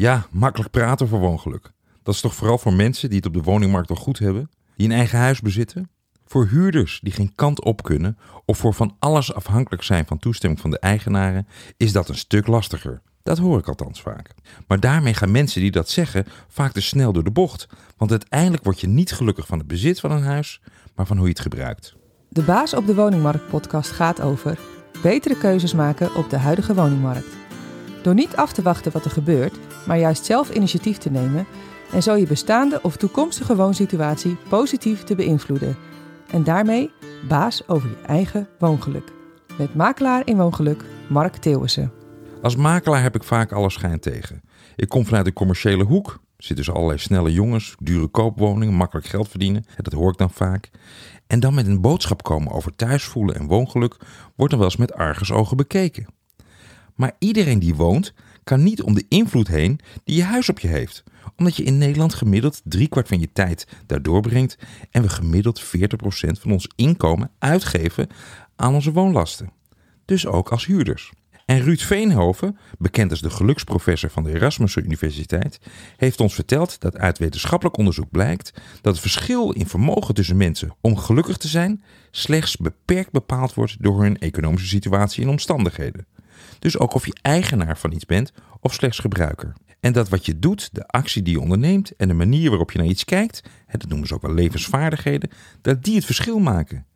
Ja, 0.00 0.26
makkelijk 0.30 0.70
praten 0.70 1.06
over 1.06 1.18
woongeluk. 1.18 1.72
Dat 2.02 2.14
is 2.14 2.20
toch 2.20 2.34
vooral 2.34 2.58
voor 2.58 2.72
mensen 2.72 3.08
die 3.08 3.18
het 3.18 3.26
op 3.26 3.34
de 3.34 3.42
woningmarkt 3.42 3.90
al 3.90 3.96
goed 3.96 4.18
hebben, 4.18 4.50
die 4.76 4.86
een 4.88 4.94
eigen 4.94 5.18
huis 5.18 5.40
bezitten? 5.40 5.90
Voor 6.24 6.46
huurders 6.46 7.00
die 7.02 7.12
geen 7.12 7.34
kant 7.34 7.64
op 7.64 7.82
kunnen 7.82 8.18
of 8.44 8.58
voor 8.58 8.74
van 8.74 8.96
alles 8.98 9.34
afhankelijk 9.34 9.82
zijn 9.82 10.06
van 10.06 10.18
toestemming 10.18 10.60
van 10.60 10.70
de 10.70 10.78
eigenaren, 10.78 11.46
is 11.76 11.92
dat 11.92 12.08
een 12.08 12.16
stuk 12.16 12.46
lastiger. 12.46 13.02
Dat 13.22 13.38
hoor 13.38 13.58
ik 13.58 13.68
althans 13.68 14.02
vaak. 14.02 14.34
Maar 14.66 14.80
daarmee 14.80 15.14
gaan 15.14 15.30
mensen 15.30 15.60
die 15.60 15.70
dat 15.70 15.88
zeggen 15.88 16.26
vaak 16.48 16.72
te 16.72 16.80
snel 16.80 17.12
door 17.12 17.24
de 17.24 17.30
bocht. 17.30 17.68
Want 17.96 18.10
uiteindelijk 18.10 18.64
word 18.64 18.80
je 18.80 18.88
niet 18.88 19.12
gelukkig 19.12 19.46
van 19.46 19.58
het 19.58 19.66
bezit 19.66 20.00
van 20.00 20.10
een 20.10 20.22
huis, 20.22 20.60
maar 20.94 21.06
van 21.06 21.16
hoe 21.16 21.26
je 21.26 21.32
het 21.32 21.42
gebruikt. 21.42 21.94
De 22.28 22.42
Baas 22.42 22.74
op 22.74 22.86
de 22.86 22.94
Woningmarkt 22.94 23.48
podcast 23.48 23.90
gaat 23.90 24.20
over 24.20 24.58
betere 25.02 25.36
keuzes 25.38 25.74
maken 25.74 26.14
op 26.14 26.30
de 26.30 26.38
huidige 26.38 26.74
woningmarkt. 26.74 27.39
Door 28.02 28.14
niet 28.14 28.36
af 28.36 28.52
te 28.52 28.62
wachten 28.62 28.92
wat 28.92 29.04
er 29.04 29.10
gebeurt, 29.10 29.58
maar 29.86 29.98
juist 29.98 30.24
zelf 30.24 30.50
initiatief 30.50 30.98
te 30.98 31.10
nemen 31.10 31.46
en 31.92 32.02
zo 32.02 32.14
je 32.14 32.26
bestaande 32.26 32.82
of 32.82 32.96
toekomstige 32.96 33.56
woonsituatie 33.56 34.36
positief 34.48 35.04
te 35.04 35.14
beïnvloeden. 35.14 35.76
En 36.30 36.44
daarmee 36.44 36.90
baas 37.28 37.68
over 37.68 37.88
je 37.88 38.06
eigen 38.06 38.48
woongeluk. 38.58 39.12
Met 39.58 39.74
makelaar 39.74 40.22
in 40.24 40.36
woongeluk 40.36 40.84
Mark 41.08 41.36
Theeuwissen. 41.36 41.92
Als 42.42 42.56
makelaar 42.56 43.02
heb 43.02 43.14
ik 43.14 43.22
vaak 43.22 43.52
alle 43.52 43.70
schijn 43.70 44.00
tegen. 44.00 44.42
Ik 44.76 44.88
kom 44.88 45.04
vanuit 45.04 45.24
de 45.24 45.32
commerciële 45.32 45.84
hoek. 45.84 46.08
Er 46.36 46.46
zitten 46.46 46.64
dus 46.64 46.74
allerlei 46.74 46.98
snelle 46.98 47.32
jongens, 47.32 47.74
dure 47.78 48.06
koopwoningen, 48.06 48.74
makkelijk 48.74 49.06
geld 49.06 49.28
verdienen. 49.28 49.64
Dat 49.76 49.92
hoor 49.92 50.10
ik 50.10 50.18
dan 50.18 50.30
vaak. 50.30 50.70
En 51.26 51.40
dan 51.40 51.54
met 51.54 51.66
een 51.66 51.80
boodschap 51.80 52.22
komen 52.22 52.52
over 52.52 52.76
thuisvoelen 52.76 53.34
en 53.34 53.46
woongeluk 53.46 53.96
wordt 54.36 54.50
dan 54.50 54.60
wel 54.60 54.70
eens 54.70 54.76
met 54.76 54.94
argusogen 54.94 55.56
bekeken. 55.56 56.06
Maar 56.94 57.12
iedereen 57.18 57.58
die 57.58 57.74
woont 57.74 58.14
kan 58.44 58.62
niet 58.62 58.82
om 58.82 58.94
de 58.94 59.04
invloed 59.08 59.48
heen 59.48 59.80
die 60.04 60.16
je 60.16 60.22
huis 60.22 60.48
op 60.48 60.58
je 60.58 60.68
heeft. 60.68 61.02
Omdat 61.36 61.56
je 61.56 61.62
in 61.62 61.78
Nederland 61.78 62.14
gemiddeld 62.14 62.60
driekwart 62.64 63.08
van 63.08 63.20
je 63.20 63.32
tijd 63.32 63.66
daar 63.86 64.02
doorbrengt 64.02 64.58
en 64.90 65.02
we 65.02 65.08
gemiddeld 65.08 65.62
40% 65.64 65.66
van 66.40 66.52
ons 66.52 66.68
inkomen 66.76 67.30
uitgeven 67.38 68.08
aan 68.56 68.74
onze 68.74 68.92
woonlasten. 68.92 69.52
Dus 70.04 70.26
ook 70.26 70.48
als 70.50 70.66
huurders. 70.66 71.12
En 71.50 71.60
Ruud 71.60 71.80
Veenhoven, 71.80 72.58
bekend 72.78 73.10
als 73.10 73.20
de 73.20 73.30
geluksprofessor 73.30 74.10
van 74.10 74.22
de 74.22 74.34
Erasmus 74.34 74.76
Universiteit, 74.76 75.60
heeft 75.96 76.20
ons 76.20 76.34
verteld 76.34 76.80
dat 76.80 76.96
uit 76.96 77.18
wetenschappelijk 77.18 77.76
onderzoek 77.76 78.10
blijkt 78.10 78.52
dat 78.80 78.92
het 78.92 79.00
verschil 79.00 79.50
in 79.50 79.66
vermogen 79.66 80.14
tussen 80.14 80.36
mensen 80.36 80.76
om 80.80 80.96
gelukkig 80.96 81.36
te 81.36 81.48
zijn 81.48 81.82
slechts 82.10 82.56
beperkt 82.56 83.10
bepaald 83.10 83.54
wordt 83.54 83.76
door 83.82 84.02
hun 84.02 84.18
economische 84.18 84.68
situatie 84.68 85.22
en 85.22 85.28
omstandigheden. 85.28 86.06
Dus 86.58 86.78
ook 86.78 86.94
of 86.94 87.06
je 87.06 87.16
eigenaar 87.22 87.78
van 87.78 87.92
iets 87.92 88.06
bent 88.06 88.32
of 88.60 88.74
slechts 88.74 88.98
gebruiker. 88.98 89.52
En 89.80 89.92
dat 89.92 90.08
wat 90.08 90.26
je 90.26 90.38
doet, 90.38 90.68
de 90.72 90.86
actie 90.86 91.22
die 91.22 91.34
je 91.34 91.40
onderneemt 91.40 91.96
en 91.96 92.08
de 92.08 92.14
manier 92.14 92.48
waarop 92.48 92.70
je 92.70 92.78
naar 92.78 92.86
iets 92.86 93.04
kijkt, 93.04 93.42
dat 93.70 93.88
noemen 93.88 94.08
ze 94.08 94.14
ook 94.14 94.22
wel 94.22 94.34
levensvaardigheden, 94.34 95.30
dat 95.60 95.84
die 95.84 95.94
het 95.94 96.04
verschil 96.04 96.38
maken. 96.38 96.86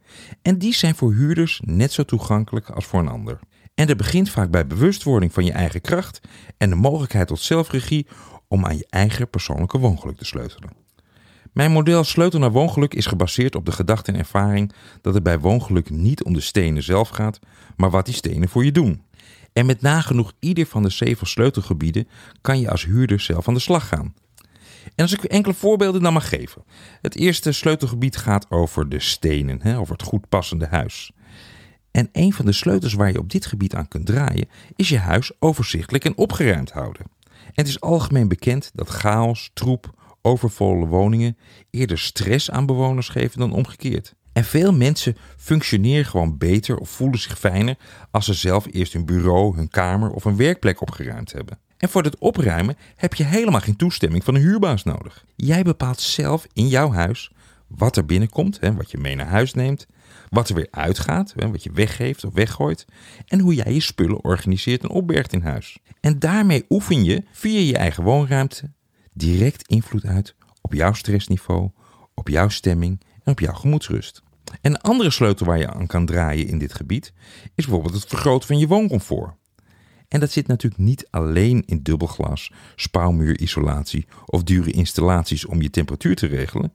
En 0.42 0.58
die 0.58 0.74
zijn 0.74 0.94
voor 0.94 1.12
huurders 1.12 1.60
net 1.64 1.92
zo 1.92 2.02
toegankelijk 2.02 2.70
als 2.70 2.84
voor 2.84 3.00
een 3.00 3.08
ander. 3.08 3.38
En 3.74 3.86
dat 3.86 3.96
begint 3.96 4.30
vaak 4.30 4.50
bij 4.50 4.66
bewustwording 4.66 5.32
van 5.32 5.44
je 5.44 5.52
eigen 5.52 5.80
kracht 5.80 6.20
en 6.58 6.70
de 6.70 6.76
mogelijkheid 6.76 7.26
tot 7.26 7.40
zelfregie 7.40 8.06
om 8.48 8.64
aan 8.64 8.76
je 8.76 8.86
eigen 8.88 9.30
persoonlijke 9.30 9.78
woongeluk 9.78 10.16
te 10.16 10.24
sleutelen. 10.24 10.70
Mijn 11.52 11.72
model 11.72 12.04
Sleutel 12.04 12.38
naar 12.38 12.52
Woongeluk 12.52 12.94
is 12.94 13.06
gebaseerd 13.06 13.54
op 13.54 13.66
de 13.66 13.72
gedachte 13.72 14.12
en 14.12 14.18
ervaring 14.18 14.72
dat 15.00 15.14
het 15.14 15.22
bij 15.22 15.38
woongeluk 15.38 15.90
niet 15.90 16.24
om 16.24 16.32
de 16.32 16.40
stenen 16.40 16.82
zelf 16.82 17.08
gaat, 17.08 17.38
maar 17.76 17.90
wat 17.90 18.06
die 18.06 18.14
stenen 18.14 18.48
voor 18.48 18.64
je 18.64 18.72
doen. 18.72 19.02
En 19.54 19.66
met 19.66 19.80
nagenoeg 19.80 20.32
ieder 20.38 20.66
van 20.66 20.82
de 20.82 20.90
zeven 20.90 21.26
sleutelgebieden 21.26 22.08
kan 22.40 22.60
je 22.60 22.70
als 22.70 22.84
huurder 22.84 23.20
zelf 23.20 23.48
aan 23.48 23.54
de 23.54 23.60
slag 23.60 23.88
gaan. 23.88 24.14
En 24.84 25.02
als 25.02 25.12
ik 25.12 25.24
u 25.24 25.26
enkele 25.26 25.54
voorbeelden 25.54 26.02
dan 26.02 26.12
mag 26.12 26.28
geven. 26.28 26.64
Het 27.00 27.16
eerste 27.16 27.52
sleutelgebied 27.52 28.16
gaat 28.16 28.50
over 28.50 28.88
de 28.88 29.00
stenen, 29.00 29.62
hè, 29.62 29.78
over 29.78 29.92
het 29.92 30.02
goed 30.02 30.28
passende 30.28 30.66
huis. 30.66 31.12
En 31.90 32.08
een 32.12 32.32
van 32.32 32.44
de 32.44 32.52
sleutels 32.52 32.94
waar 32.94 33.12
je 33.12 33.18
op 33.18 33.30
dit 33.30 33.46
gebied 33.46 33.74
aan 33.74 33.88
kunt 33.88 34.06
draaien, 34.06 34.48
is 34.76 34.88
je 34.88 34.98
huis 34.98 35.32
overzichtelijk 35.38 36.04
en 36.04 36.16
opgeruimd 36.16 36.70
houden. 36.70 37.06
En 37.34 37.52
het 37.54 37.68
is 37.68 37.80
algemeen 37.80 38.28
bekend 38.28 38.70
dat 38.74 38.88
chaos, 38.88 39.50
troep, 39.52 39.94
overvolle 40.22 40.86
woningen 40.86 41.36
eerder 41.70 41.98
stress 41.98 42.50
aan 42.50 42.66
bewoners 42.66 43.08
geven 43.08 43.38
dan 43.38 43.52
omgekeerd. 43.52 44.14
En 44.34 44.44
veel 44.44 44.72
mensen 44.72 45.16
functioneren 45.36 46.06
gewoon 46.06 46.38
beter 46.38 46.76
of 46.76 46.90
voelen 46.90 47.20
zich 47.20 47.38
fijner 47.38 47.76
als 48.10 48.24
ze 48.24 48.34
zelf 48.34 48.66
eerst 48.70 48.92
hun 48.92 49.04
bureau, 49.04 49.56
hun 49.56 49.68
kamer 49.68 50.10
of 50.10 50.24
een 50.24 50.36
werkplek 50.36 50.80
opgeruimd 50.80 51.32
hebben. 51.32 51.58
En 51.76 51.88
voor 51.88 52.02
het 52.02 52.18
opruimen 52.18 52.76
heb 52.96 53.14
je 53.14 53.24
helemaal 53.24 53.60
geen 53.60 53.76
toestemming 53.76 54.24
van 54.24 54.34
een 54.34 54.40
huurbaas 54.40 54.84
nodig. 54.84 55.24
Jij 55.36 55.62
bepaalt 55.62 56.00
zelf 56.00 56.46
in 56.52 56.68
jouw 56.68 56.92
huis 56.92 57.30
wat 57.66 57.96
er 57.96 58.04
binnenkomt, 58.04 58.58
wat 58.76 58.90
je 58.90 58.98
mee 58.98 59.14
naar 59.14 59.26
huis 59.26 59.54
neemt, 59.54 59.86
wat 60.28 60.48
er 60.48 60.54
weer 60.54 60.68
uitgaat, 60.70 61.34
wat 61.36 61.62
je 61.62 61.72
weggeeft 61.72 62.24
of 62.24 62.34
weggooit, 62.34 62.84
en 63.26 63.40
hoe 63.40 63.54
jij 63.54 63.72
je 63.72 63.80
spullen 63.80 64.24
organiseert 64.24 64.82
en 64.82 64.88
opbergt 64.88 65.32
in 65.32 65.42
huis. 65.42 65.78
En 66.00 66.18
daarmee 66.18 66.64
oefen 66.68 67.04
je 67.04 67.22
via 67.32 67.58
je 67.58 67.76
eigen 67.76 68.02
woonruimte 68.02 68.72
direct 69.12 69.68
invloed 69.68 70.04
uit 70.04 70.34
op 70.60 70.72
jouw 70.72 70.92
stressniveau, 70.92 71.70
op 72.14 72.28
jouw 72.28 72.48
stemming 72.48 73.00
en 73.24 73.32
op 73.32 73.40
jouw 73.40 73.54
gemoedsrust. 73.54 74.22
En 74.60 74.70
een 74.70 74.80
andere 74.80 75.10
sleutel 75.10 75.46
waar 75.46 75.58
je 75.58 75.72
aan 75.72 75.86
kan 75.86 76.06
draaien 76.06 76.46
in 76.46 76.58
dit 76.58 76.74
gebied 76.74 77.12
is 77.54 77.64
bijvoorbeeld 77.64 77.94
het 77.94 78.06
vergroten 78.06 78.48
van 78.48 78.58
je 78.58 78.66
wooncomfort. 78.66 79.34
En 80.08 80.20
dat 80.20 80.30
zit 80.30 80.46
natuurlijk 80.46 80.82
niet 80.82 81.06
alleen 81.10 81.62
in 81.66 81.82
dubbelglas, 81.82 82.52
spouwmuurisolatie 82.76 84.06
of 84.26 84.42
dure 84.42 84.70
installaties 84.70 85.46
om 85.46 85.62
je 85.62 85.70
temperatuur 85.70 86.16
te 86.16 86.26
regelen, 86.26 86.72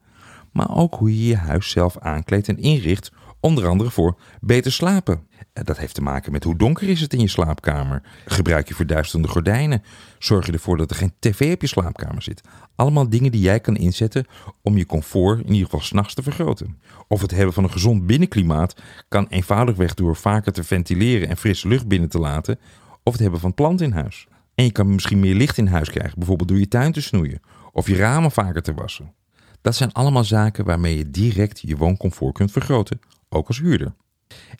maar 0.52 0.76
ook 0.76 0.94
hoe 0.94 1.18
je 1.18 1.26
je 1.26 1.36
huis 1.36 1.70
zelf 1.70 1.98
aankleedt 1.98 2.48
en 2.48 2.58
inricht, 2.58 3.12
onder 3.40 3.66
andere 3.66 3.90
voor 3.90 4.18
beter 4.40 4.72
slapen. 4.72 5.28
Dat 5.52 5.78
heeft 5.78 5.94
te 5.94 6.02
maken 6.02 6.32
met 6.32 6.44
hoe 6.44 6.56
donker 6.56 6.88
is 6.88 7.00
het 7.00 7.12
in 7.12 7.20
je 7.20 7.28
slaapkamer. 7.28 8.02
Gebruik 8.24 8.68
je 8.68 8.74
verduisterende 8.74 9.28
gordijnen? 9.28 9.82
Zorg 10.18 10.46
je 10.46 10.52
ervoor 10.52 10.76
dat 10.76 10.90
er 10.90 10.96
geen 10.96 11.12
tv 11.18 11.52
op 11.52 11.60
je 11.60 11.66
slaapkamer 11.66 12.22
zit? 12.22 12.40
Allemaal 12.76 13.08
dingen 13.08 13.32
die 13.32 13.40
jij 13.40 13.60
kan 13.60 13.76
inzetten 13.76 14.26
om 14.62 14.76
je 14.76 14.86
comfort 14.86 15.38
in 15.38 15.52
ieder 15.52 15.64
geval 15.64 15.80
s'nachts 15.80 16.14
te 16.14 16.22
vergroten. 16.22 16.80
Of 17.08 17.20
het 17.20 17.30
hebben 17.30 17.54
van 17.54 17.64
een 17.64 17.72
gezond 17.72 18.06
binnenklimaat 18.06 18.74
kan 19.08 19.26
eenvoudigweg 19.28 19.94
door 19.94 20.16
vaker 20.16 20.52
te 20.52 20.64
ventileren 20.64 21.28
en 21.28 21.36
frisse 21.36 21.68
lucht 21.68 21.88
binnen 21.88 22.08
te 22.08 22.18
laten. 22.18 22.58
Of 23.02 23.12
het 23.12 23.22
hebben 23.22 23.40
van 23.40 23.54
planten 23.54 23.86
in 23.86 23.92
huis. 23.92 24.26
En 24.54 24.64
je 24.64 24.72
kan 24.72 24.94
misschien 24.94 25.20
meer 25.20 25.34
licht 25.34 25.58
in 25.58 25.66
huis 25.66 25.90
krijgen, 25.90 26.18
bijvoorbeeld 26.18 26.48
door 26.48 26.58
je 26.58 26.68
tuin 26.68 26.92
te 26.92 27.02
snoeien 27.02 27.40
of 27.72 27.86
je 27.86 27.96
ramen 27.96 28.30
vaker 28.30 28.62
te 28.62 28.74
wassen. 28.74 29.14
Dat 29.60 29.74
zijn 29.74 29.92
allemaal 29.92 30.24
zaken 30.24 30.64
waarmee 30.64 30.96
je 30.96 31.10
direct 31.10 31.60
je 31.60 31.76
wooncomfort 31.76 32.34
kunt 32.34 32.52
vergroten, 32.52 33.00
ook 33.30 33.46
als 33.46 33.58
huurder. 33.58 33.94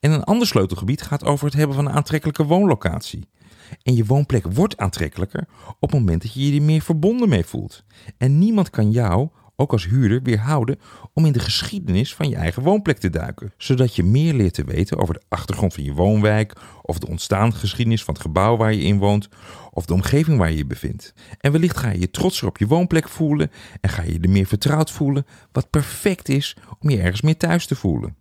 En 0.01 0.11
een 0.11 0.25
ander 0.25 0.47
sleutelgebied 0.47 1.03
gaat 1.03 1.25
over 1.25 1.45
het 1.45 1.55
hebben 1.55 1.77
van 1.77 1.87
een 1.87 1.93
aantrekkelijke 1.93 2.45
woonlocatie. 2.45 3.29
En 3.83 3.95
je 3.95 4.05
woonplek 4.05 4.47
wordt 4.53 4.77
aantrekkelijker 4.77 5.49
op 5.81 5.91
het 5.91 6.01
moment 6.01 6.23
dat 6.23 6.35
je 6.35 6.47
je 6.47 6.59
er 6.59 6.65
meer 6.65 6.81
verbonden 6.81 7.29
mee 7.29 7.45
voelt. 7.45 7.85
En 8.19 8.39
niemand 8.39 8.71
kan 8.71 8.91
jou, 8.91 9.29
ook 9.57 9.73
als 9.73 9.87
huurder, 9.87 10.23
weerhouden 10.23 10.79
om 11.15 11.25
in 11.25 11.33
de 11.33 11.39
geschiedenis 11.39 12.15
van 12.15 12.29
je 12.29 12.37
eigen 12.37 12.63
woonplek 12.63 12.99
te 12.99 13.11
duiken. 13.11 13.53
Zodat 13.57 13.97
je 13.97 14.03
meer 14.03 14.35
leert 14.35 14.55
te 14.55 14.65
weten 14.65 14.99
over 14.99 15.15
de 15.15 15.23
achtergrond 15.29 15.75
van 15.75 15.85
je 15.85 15.93
woonwijk, 15.93 16.53
of 16.83 16.99
de 16.99 17.09
ontstaansgeschiedenis 17.09 18.05
van 18.05 18.15
het 18.15 18.23
gebouw 18.23 18.57
waar 18.57 18.73
je 18.73 18.83
in 18.83 18.99
woont, 18.99 19.29
of 19.71 19.85
de 19.87 19.95
omgeving 19.95 20.39
waar 20.39 20.51
je 20.51 20.57
je 20.57 20.67
bevindt. 20.67 21.15
En 21.39 21.53
wellicht 21.53 21.77
ga 21.77 21.91
je 21.91 22.01
je 22.01 22.11
trotser 22.11 22.47
op 22.47 22.59
je 22.59 22.67
woonplek 22.67 23.09
voelen 23.09 23.51
en 23.81 23.91
ga 23.91 24.03
je 24.03 24.13
je 24.13 24.21
er 24.21 24.31
meer 24.31 24.47
vertrouwd 24.47 24.91
voelen, 24.91 25.27
wat 25.53 25.71
perfect 25.71 26.29
is 26.29 26.57
om 26.79 26.91
je 26.91 27.01
ergens 27.01 27.21
meer 27.21 27.37
thuis 27.37 27.67
te 27.67 27.77
voelen. 27.77 28.17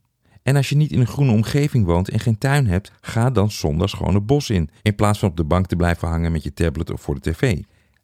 En 0.49 0.55
als 0.55 0.69
je 0.69 0.75
niet 0.75 0.91
in 0.91 0.99
een 0.99 1.07
groene 1.07 1.31
omgeving 1.31 1.85
woont 1.85 2.09
en 2.09 2.19
geen 2.19 2.37
tuin 2.37 2.67
hebt, 2.67 2.91
ga 3.01 3.29
dan 3.29 3.51
zondags 3.51 3.93
gewoon 3.93 4.13
het 4.13 4.25
bos 4.25 4.49
in, 4.49 4.69
in 4.81 4.95
plaats 4.95 5.19
van 5.19 5.29
op 5.29 5.37
de 5.37 5.43
bank 5.43 5.67
te 5.67 5.75
blijven 5.75 6.07
hangen 6.07 6.31
met 6.31 6.43
je 6.43 6.53
tablet 6.53 6.91
of 6.91 7.01
voor 7.01 7.19
de 7.19 7.31
tv. 7.31 7.57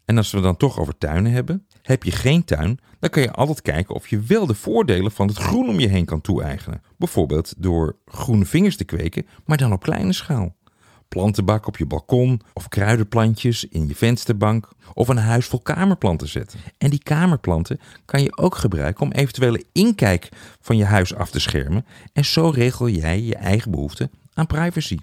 En 0.05 0.17
als 0.17 0.31
we 0.31 0.41
dan 0.41 0.57
toch 0.57 0.79
over 0.79 0.97
tuinen 0.97 1.31
hebben, 1.31 1.67
heb 1.81 2.03
je 2.03 2.11
geen 2.11 2.43
tuin, 2.43 2.79
dan 2.99 3.09
kan 3.09 3.21
je 3.21 3.31
altijd 3.31 3.61
kijken 3.61 3.95
of 3.95 4.07
je 4.07 4.19
wel 4.19 4.45
de 4.45 4.53
voordelen 4.53 5.11
van 5.11 5.27
het 5.27 5.37
groen 5.37 5.69
om 5.69 5.79
je 5.79 5.87
heen 5.87 6.05
kan 6.05 6.21
toe-eigenen. 6.21 6.81
Bijvoorbeeld 6.97 7.53
door 7.57 7.97
groene 8.05 8.45
vingers 8.45 8.77
te 8.77 8.85
kweken, 8.85 9.25
maar 9.45 9.57
dan 9.57 9.73
op 9.73 9.81
kleine 9.81 10.13
schaal 10.13 10.55
plantenbak 11.15 11.67
op 11.67 11.77
je 11.77 11.85
balkon 11.85 12.41
of 12.53 12.67
kruidenplantjes 12.67 13.65
in 13.65 13.87
je 13.87 13.95
vensterbank 13.95 14.69
of 14.93 15.07
een 15.07 15.17
huis 15.17 15.45
vol 15.45 15.59
kamerplanten 15.59 16.27
zetten. 16.27 16.59
En 16.77 16.89
die 16.89 17.03
kamerplanten 17.03 17.79
kan 18.05 18.21
je 18.21 18.37
ook 18.37 18.55
gebruiken 18.55 19.05
om 19.05 19.11
eventuele 19.11 19.63
inkijk 19.71 20.29
van 20.61 20.77
je 20.77 20.83
huis 20.83 21.15
af 21.15 21.29
te 21.29 21.39
schermen 21.39 21.85
en 22.13 22.25
zo 22.25 22.49
regel 22.49 22.89
jij 22.89 23.21
je 23.21 23.35
eigen 23.35 23.71
behoefte 23.71 24.09
aan 24.33 24.47
privacy. 24.47 24.97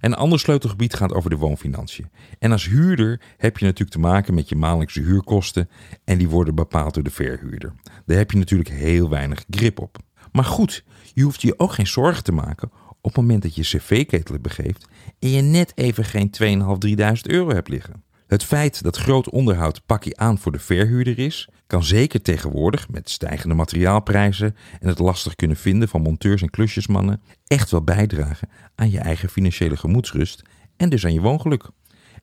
Een 0.00 0.14
ander 0.14 0.38
sleutelgebied 0.38 0.94
gaat 0.94 1.12
over 1.12 1.30
de 1.30 1.36
woonfinanciën. 1.36 2.10
En 2.38 2.52
als 2.52 2.66
huurder 2.66 3.20
heb 3.36 3.58
je 3.58 3.64
natuurlijk 3.64 3.92
te 3.92 3.98
maken 3.98 4.34
met 4.34 4.48
je 4.48 4.56
maandelijkse 4.56 5.00
huurkosten 5.00 5.68
en 6.04 6.18
die 6.18 6.28
worden 6.28 6.54
bepaald 6.54 6.94
door 6.94 7.02
de 7.02 7.10
verhuurder. 7.10 7.74
Daar 8.06 8.16
heb 8.16 8.30
je 8.30 8.38
natuurlijk 8.38 8.70
heel 8.70 9.08
weinig 9.08 9.44
grip 9.50 9.80
op. 9.80 9.98
Maar 10.32 10.44
goed, 10.44 10.84
je 11.14 11.22
hoeft 11.22 11.42
je 11.42 11.58
ook 11.58 11.72
geen 11.72 11.86
zorgen 11.86 12.24
te 12.24 12.32
maken 12.32 12.70
op 13.00 13.14
het 13.14 13.16
moment 13.16 13.42
dat 13.42 13.54
je 13.54 13.62
cv-ketel 13.62 14.38
begeeft 14.38 14.88
en 15.18 15.30
je 15.30 15.42
net 15.42 15.72
even 15.74 16.04
geen 16.04 16.30
2.500, 16.42 16.88
3.000 16.88 17.12
euro 17.22 17.50
hebt 17.50 17.68
liggen. 17.68 18.02
Het 18.26 18.44
feit 18.44 18.82
dat 18.82 18.96
groot 18.96 19.30
onderhoud 19.30 19.86
pakje 19.86 20.16
aan 20.16 20.38
voor 20.38 20.52
de 20.52 20.58
verhuurder 20.58 21.18
is, 21.18 21.48
kan 21.66 21.84
zeker 21.84 22.22
tegenwoordig 22.22 22.88
met 22.88 23.10
stijgende 23.10 23.54
materiaalprijzen 23.54 24.56
en 24.80 24.88
het 24.88 24.98
lastig 24.98 25.34
kunnen 25.34 25.56
vinden 25.56 25.88
van 25.88 26.02
monteurs 26.02 26.42
en 26.42 26.50
klusjesmannen 26.50 27.22
echt 27.46 27.70
wel 27.70 27.82
bijdragen 27.82 28.48
aan 28.74 28.90
je 28.90 28.98
eigen 28.98 29.28
financiële 29.28 29.76
gemoedsrust 29.76 30.42
en 30.76 30.88
dus 30.88 31.04
aan 31.04 31.12
je 31.12 31.20
woongeluk. 31.20 31.70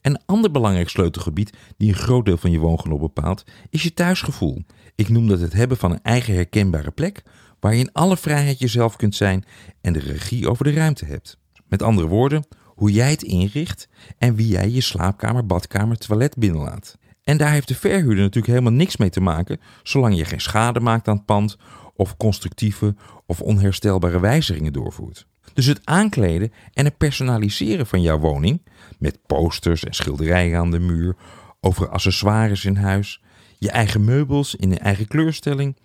Een 0.01 0.19
ander 0.25 0.51
belangrijk 0.51 0.89
sleutelgebied 0.89 1.57
die 1.77 1.89
een 1.89 1.95
groot 1.95 2.25
deel 2.25 2.37
van 2.37 2.51
je 2.51 2.59
woongeluk 2.59 2.99
bepaalt, 2.99 3.43
is 3.69 3.83
je 3.83 3.93
thuisgevoel. 3.93 4.63
Ik 4.95 5.09
noem 5.09 5.27
dat 5.27 5.39
het 5.39 5.53
hebben 5.53 5.77
van 5.77 5.91
een 5.91 6.03
eigen 6.03 6.33
herkenbare 6.33 6.91
plek 6.91 7.23
waar 7.65 7.75
je 7.75 7.79
in 7.79 7.91
alle 7.91 8.17
vrijheid 8.17 8.59
jezelf 8.59 8.95
kunt 8.95 9.15
zijn 9.15 9.45
en 9.81 9.93
de 9.93 9.99
regie 9.99 10.49
over 10.49 10.63
de 10.63 10.73
ruimte 10.73 11.05
hebt. 11.05 11.37
Met 11.67 11.81
andere 11.81 12.07
woorden, 12.07 12.47
hoe 12.65 12.91
jij 12.91 13.09
het 13.09 13.23
inricht 13.23 13.87
en 14.17 14.35
wie 14.35 14.47
jij 14.47 14.69
je 14.69 14.81
slaapkamer, 14.81 15.45
badkamer, 15.45 15.97
toilet 15.97 16.37
binnenlaat. 16.37 16.97
En 17.23 17.37
daar 17.37 17.51
heeft 17.51 17.67
de 17.67 17.75
verhuurder 17.75 18.23
natuurlijk 18.23 18.53
helemaal 18.53 18.71
niks 18.71 18.97
mee 18.97 19.09
te 19.09 19.21
maken, 19.21 19.59
zolang 19.83 20.17
je 20.17 20.25
geen 20.25 20.41
schade 20.41 20.79
maakt 20.79 21.07
aan 21.07 21.15
het 21.15 21.25
pand 21.25 21.57
of 21.95 22.17
constructieve 22.17 22.95
of 23.25 23.41
onherstelbare 23.41 24.19
wijzigingen 24.19 24.73
doorvoert. 24.73 25.27
Dus 25.53 25.65
het 25.65 25.81
aankleden 25.83 26.51
en 26.73 26.85
het 26.85 26.97
personaliseren 26.97 27.87
van 27.87 28.01
jouw 28.01 28.19
woning, 28.19 28.61
met 28.99 29.19
posters 29.25 29.83
en 29.83 29.93
schilderijen 29.93 30.59
aan 30.59 30.71
de 30.71 30.79
muur, 30.79 31.15
over 31.61 31.89
accessoires 31.89 32.65
in 32.65 32.75
huis, 32.75 33.21
je 33.57 33.71
eigen 33.71 34.03
meubels 34.03 34.55
in 34.55 34.71
een 34.71 34.79
eigen 34.79 35.07
kleurstelling, 35.07 35.75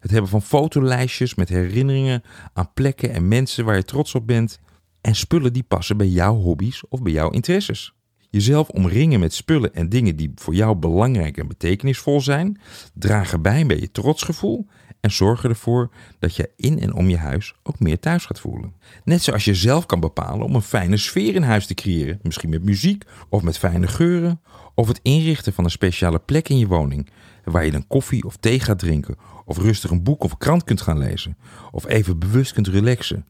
het 0.00 0.10
hebben 0.10 0.30
van 0.30 0.42
fotolijstjes 0.42 1.34
met 1.34 1.48
herinneringen 1.48 2.22
aan 2.52 2.72
plekken 2.74 3.12
en 3.12 3.28
mensen 3.28 3.64
waar 3.64 3.76
je 3.76 3.84
trots 3.84 4.14
op 4.14 4.26
bent, 4.26 4.58
en 5.00 5.14
spullen 5.14 5.52
die 5.52 5.62
passen 5.62 5.96
bij 5.96 6.06
jouw 6.06 6.34
hobby's 6.34 6.82
of 6.88 7.02
bij 7.02 7.12
jouw 7.12 7.30
interesses. 7.30 7.94
Jezelf 8.30 8.68
omringen 8.68 9.20
met 9.20 9.34
spullen 9.34 9.74
en 9.74 9.88
dingen 9.88 10.16
die 10.16 10.32
voor 10.34 10.54
jou 10.54 10.76
belangrijk 10.76 11.36
en 11.36 11.48
betekenisvol 11.48 12.20
zijn, 12.20 12.60
dragen 12.94 13.42
bij 13.42 13.66
bij 13.66 13.78
je 13.80 13.90
trotsgevoel 13.90 14.66
en 15.00 15.10
zorgen 15.10 15.50
ervoor 15.50 15.90
dat 16.18 16.36
je 16.36 16.50
in 16.56 16.80
en 16.80 16.94
om 16.94 17.08
je 17.08 17.16
huis 17.16 17.54
ook 17.62 17.80
meer 17.80 17.98
thuis 17.98 18.26
gaat 18.26 18.40
voelen. 18.40 18.74
Net 19.04 19.22
zoals 19.22 19.44
je 19.44 19.54
zelf 19.54 19.86
kan 19.86 20.00
bepalen 20.00 20.46
om 20.46 20.54
een 20.54 20.62
fijne 20.62 20.96
sfeer 20.96 21.34
in 21.34 21.42
huis 21.42 21.66
te 21.66 21.74
creëren, 21.74 22.18
misschien 22.22 22.50
met 22.50 22.64
muziek 22.64 23.04
of 23.28 23.42
met 23.42 23.58
fijne 23.58 23.86
geuren, 23.86 24.40
of 24.74 24.88
het 24.88 25.00
inrichten 25.02 25.52
van 25.52 25.64
een 25.64 25.70
speciale 25.70 26.18
plek 26.18 26.48
in 26.48 26.58
je 26.58 26.66
woning 26.66 27.10
waar 27.44 27.64
je 27.64 27.70
dan 27.70 27.86
koffie 27.86 28.24
of 28.24 28.36
thee 28.36 28.60
gaat 28.60 28.78
drinken, 28.78 29.16
of 29.44 29.58
rustig 29.58 29.90
een 29.90 30.02
boek 30.02 30.24
of 30.24 30.36
krant 30.38 30.64
kunt 30.64 30.80
gaan 30.80 30.98
lezen, 30.98 31.36
of 31.70 31.86
even 31.86 32.18
bewust 32.18 32.52
kunt 32.52 32.68
relaxen. 32.68 33.26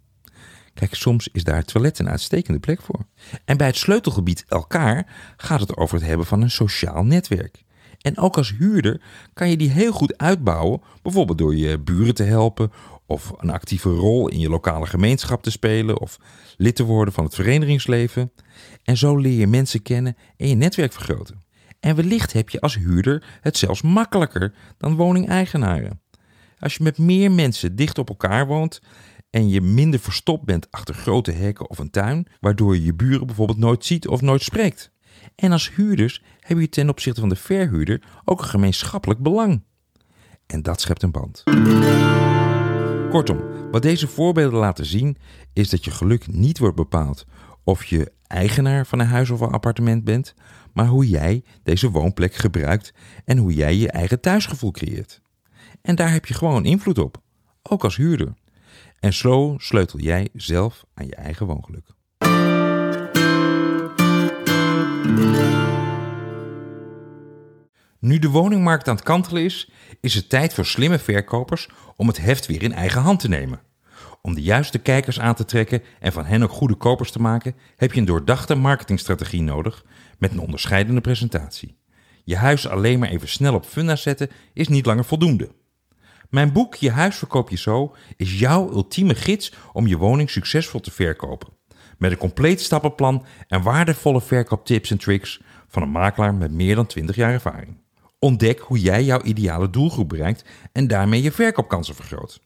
Kijk, 0.74 0.94
soms 0.94 1.28
is 1.32 1.44
daar 1.44 1.56
het 1.56 1.66
toilet 1.66 1.98
een 1.98 2.08
uitstekende 2.08 2.60
plek 2.60 2.82
voor. 2.82 3.06
En 3.44 3.56
bij 3.56 3.66
het 3.66 3.76
sleutelgebied 3.76 4.44
elkaar 4.48 5.06
gaat 5.36 5.60
het 5.60 5.76
over 5.76 5.96
het 5.98 6.06
hebben 6.06 6.26
van 6.26 6.42
een 6.42 6.50
sociaal 6.50 7.04
netwerk. 7.04 7.64
En 8.00 8.18
ook 8.18 8.36
als 8.36 8.54
huurder 8.58 9.00
kan 9.32 9.50
je 9.50 9.56
die 9.56 9.70
heel 9.70 9.92
goed 9.92 10.18
uitbouwen, 10.18 10.80
bijvoorbeeld 11.02 11.38
door 11.38 11.56
je 11.56 11.78
buren 11.78 12.14
te 12.14 12.22
helpen 12.22 12.72
of 13.06 13.32
een 13.36 13.50
actieve 13.50 13.88
rol 13.88 14.28
in 14.28 14.38
je 14.38 14.48
lokale 14.48 14.86
gemeenschap 14.86 15.42
te 15.42 15.50
spelen 15.50 16.00
of 16.00 16.18
lid 16.56 16.76
te 16.76 16.84
worden 16.84 17.14
van 17.14 17.24
het 17.24 17.34
verenigingsleven. 17.34 18.32
En 18.84 18.96
zo 18.96 19.16
leer 19.16 19.38
je 19.38 19.46
mensen 19.46 19.82
kennen 19.82 20.16
en 20.36 20.48
je 20.48 20.54
netwerk 20.54 20.92
vergroten. 20.92 21.42
En 21.80 21.96
wellicht 21.96 22.32
heb 22.32 22.48
je 22.48 22.60
als 22.60 22.74
huurder 22.74 23.38
het 23.40 23.56
zelfs 23.56 23.82
makkelijker 23.82 24.54
dan 24.78 24.96
woningeigenaren. 24.96 26.00
Als 26.58 26.74
je 26.74 26.82
met 26.82 26.98
meer 26.98 27.32
mensen 27.32 27.76
dicht 27.76 27.98
op 27.98 28.08
elkaar 28.08 28.46
woont 28.46 28.80
en 29.30 29.48
je 29.48 29.60
minder 29.60 30.00
verstopt 30.00 30.44
bent 30.44 30.70
achter 30.70 30.94
grote 30.94 31.30
hekken 31.32 31.70
of 31.70 31.78
een 31.78 31.90
tuin, 31.90 32.26
waardoor 32.40 32.74
je 32.74 32.84
je 32.84 32.94
buren 32.94 33.26
bijvoorbeeld 33.26 33.58
nooit 33.58 33.84
ziet 33.84 34.08
of 34.08 34.20
nooit 34.20 34.42
spreekt. 34.42 34.90
En 35.34 35.52
als 35.52 35.74
huurders 35.74 36.22
heb 36.40 36.58
je 36.58 36.68
ten 36.68 36.88
opzichte 36.88 37.20
van 37.20 37.28
de 37.28 37.36
verhuurder 37.36 38.02
ook 38.24 38.38
een 38.40 38.48
gemeenschappelijk 38.48 39.20
belang. 39.20 39.62
En 40.46 40.62
dat 40.62 40.80
schept 40.80 41.02
een 41.02 41.10
band. 41.10 41.42
Kortom, 43.10 43.40
wat 43.70 43.82
deze 43.82 44.08
voorbeelden 44.08 44.60
laten 44.60 44.86
zien, 44.86 45.16
is 45.52 45.68
dat 45.68 45.84
je 45.84 45.90
geluk 45.90 46.26
niet 46.26 46.58
wordt 46.58 46.76
bepaald 46.76 47.26
of 47.64 47.84
je 47.84 48.12
eigenaar 48.26 48.86
van 48.86 48.98
een 48.98 49.06
huis 49.06 49.30
of 49.30 49.40
een 49.40 49.52
appartement 49.52 50.04
bent, 50.04 50.34
maar 50.72 50.86
hoe 50.86 51.08
jij 51.08 51.44
deze 51.62 51.90
woonplek 51.90 52.34
gebruikt 52.34 52.92
en 53.24 53.38
hoe 53.38 53.54
jij 53.54 53.76
je 53.76 53.90
eigen 53.90 54.20
thuisgevoel 54.20 54.70
creëert. 54.70 55.20
En 55.82 55.94
daar 55.94 56.12
heb 56.12 56.26
je 56.26 56.34
gewoon 56.34 56.64
invloed 56.64 56.98
op, 56.98 57.22
ook 57.62 57.84
als 57.84 57.96
huurder. 57.96 58.34
En 59.00 59.12
zo 59.12 59.54
sleutel 59.58 59.98
jij 59.98 60.28
zelf 60.34 60.84
aan 60.94 61.06
je 61.06 61.14
eigen 61.14 61.46
woongeluk. 61.46 61.86
Nu 68.10 68.18
de 68.18 68.28
woningmarkt 68.28 68.88
aan 68.88 68.94
het 68.94 69.04
kantelen 69.04 69.44
is, 69.44 69.70
is 70.00 70.14
het 70.14 70.28
tijd 70.28 70.54
voor 70.54 70.66
slimme 70.66 70.98
verkopers 70.98 71.68
om 71.96 72.06
het 72.06 72.20
heft 72.20 72.46
weer 72.46 72.62
in 72.62 72.72
eigen 72.72 73.00
hand 73.00 73.20
te 73.20 73.28
nemen. 73.28 73.60
Om 74.22 74.34
de 74.34 74.42
juiste 74.42 74.78
kijkers 74.78 75.20
aan 75.20 75.34
te 75.34 75.44
trekken 75.44 75.82
en 76.00 76.12
van 76.12 76.24
hen 76.24 76.42
ook 76.42 76.50
goede 76.50 76.74
kopers 76.74 77.10
te 77.10 77.20
maken, 77.20 77.54
heb 77.76 77.92
je 77.92 78.00
een 78.00 78.06
doordachte 78.06 78.54
marketingstrategie 78.54 79.42
nodig 79.42 79.84
met 80.18 80.32
een 80.32 80.40
onderscheidende 80.40 81.00
presentatie. 81.00 81.78
Je 82.24 82.36
huis 82.36 82.68
alleen 82.68 82.98
maar 82.98 83.08
even 83.08 83.28
snel 83.28 83.54
op 83.54 83.64
funda 83.64 83.96
zetten 83.96 84.30
is 84.52 84.68
niet 84.68 84.86
langer 84.86 85.04
voldoende. 85.04 85.50
Mijn 86.28 86.52
boek 86.52 86.74
Je 86.74 86.90
huis 86.90 87.16
verkoop 87.16 87.50
je 87.50 87.58
zo 87.58 87.94
is 88.16 88.38
jouw 88.38 88.70
ultieme 88.72 89.14
gids 89.14 89.52
om 89.72 89.86
je 89.86 89.96
woning 89.96 90.30
succesvol 90.30 90.80
te 90.80 90.90
verkopen. 90.90 91.48
Met 91.98 92.10
een 92.10 92.18
compleet 92.18 92.60
stappenplan 92.60 93.24
en 93.48 93.62
waardevolle 93.62 94.20
verkooptips 94.20 94.90
en 94.90 94.98
tricks 94.98 95.40
van 95.68 95.82
een 95.82 95.90
makelaar 95.90 96.34
met 96.34 96.52
meer 96.52 96.74
dan 96.74 96.86
20 96.86 97.16
jaar 97.16 97.32
ervaring. 97.32 97.78
Ontdek 98.22 98.58
hoe 98.58 98.80
jij 98.80 99.04
jouw 99.04 99.22
ideale 99.22 99.70
doelgroep 99.70 100.08
bereikt 100.08 100.44
en 100.72 100.86
daarmee 100.86 101.22
je 101.22 101.32
verkoopkansen 101.32 101.94
vergroot. 101.94 102.40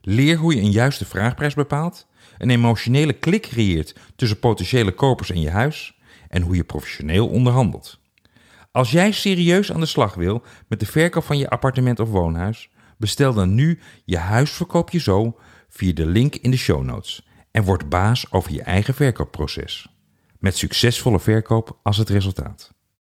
Leer 0.00 0.36
hoe 0.36 0.54
je 0.54 0.60
een 0.60 0.70
juiste 0.70 1.04
vraagprijs 1.04 1.54
bepaalt, 1.54 2.06
een 2.38 2.50
emotionele 2.50 3.12
klik 3.12 3.42
creëert 3.42 3.96
tussen 4.16 4.38
potentiële 4.38 4.92
kopers 4.92 5.30
en 5.30 5.40
je 5.40 5.50
huis 5.50 5.98
en 6.28 6.42
hoe 6.42 6.56
je 6.56 6.64
professioneel 6.64 7.28
onderhandelt. 7.28 8.00
Als 8.70 8.90
jij 8.90 9.12
serieus 9.12 9.72
aan 9.72 9.80
de 9.80 9.86
slag 9.86 10.14
wil 10.14 10.42
met 10.68 10.80
de 10.80 10.86
verkoop 10.86 11.24
van 11.24 11.38
je 11.38 11.50
appartement 11.50 12.00
of 12.00 12.08
woonhuis, 12.08 12.70
bestel 12.98 13.34
dan 13.34 13.54
nu 13.54 13.80
je 14.04 14.16
huis 14.16 14.50
verkoop 14.50 14.90
je 14.90 15.00
zo 15.00 15.38
via 15.68 15.92
de 15.92 16.06
link 16.06 16.34
in 16.34 16.50
de 16.50 16.56
show 16.56 16.82
notes 16.82 17.26
en 17.50 17.64
word 17.64 17.88
baas 17.88 18.32
over 18.32 18.52
je 18.52 18.62
eigen 18.62 18.94
verkoopproces. 18.94 19.88
Met 20.38 20.56
succesvolle 20.56 21.20
verkoop 21.20 21.78
als 21.82 21.96
het 21.96 22.08
resultaat. 22.08 22.73